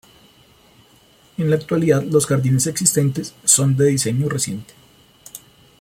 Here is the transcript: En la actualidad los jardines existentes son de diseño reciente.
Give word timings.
En 1.37 1.51
la 1.51 1.57
actualidad 1.57 2.01
los 2.01 2.25
jardines 2.25 2.65
existentes 2.65 3.35
son 3.45 3.77
de 3.77 3.85
diseño 3.85 4.29
reciente. 4.29 4.73